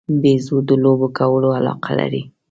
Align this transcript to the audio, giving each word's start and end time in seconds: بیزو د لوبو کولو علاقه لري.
بیزو 0.21 0.57
د 0.67 0.69
لوبو 0.83 1.07
کولو 1.17 1.49
علاقه 1.59 1.91
لري. 1.99 2.21